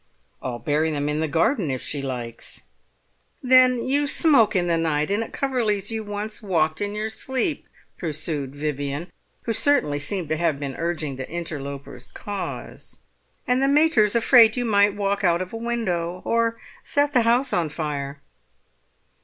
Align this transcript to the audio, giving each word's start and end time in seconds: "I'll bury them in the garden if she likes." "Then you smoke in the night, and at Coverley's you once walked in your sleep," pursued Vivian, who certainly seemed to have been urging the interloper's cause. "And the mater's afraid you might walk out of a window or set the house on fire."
"I'll 0.41 0.57
bury 0.57 0.89
them 0.89 1.07
in 1.09 1.19
the 1.19 1.27
garden 1.27 1.69
if 1.69 1.83
she 1.83 2.01
likes." 2.01 2.63
"Then 3.43 3.87
you 3.87 4.07
smoke 4.07 4.55
in 4.55 4.65
the 4.65 4.75
night, 4.75 5.11
and 5.11 5.23
at 5.23 5.31
Coverley's 5.31 5.91
you 5.91 6.03
once 6.03 6.41
walked 6.41 6.81
in 6.81 6.95
your 6.95 7.07
sleep," 7.11 7.67
pursued 7.99 8.55
Vivian, 8.55 9.11
who 9.43 9.53
certainly 9.53 9.99
seemed 9.99 10.27
to 10.29 10.37
have 10.37 10.59
been 10.59 10.73
urging 10.75 11.17
the 11.17 11.29
interloper's 11.29 12.09
cause. 12.15 13.01
"And 13.45 13.61
the 13.61 13.67
mater's 13.67 14.15
afraid 14.15 14.57
you 14.57 14.65
might 14.65 14.95
walk 14.95 15.23
out 15.23 15.39
of 15.39 15.53
a 15.53 15.57
window 15.57 16.23
or 16.25 16.57
set 16.83 17.13
the 17.13 17.21
house 17.21 17.53
on 17.53 17.69
fire." 17.69 18.21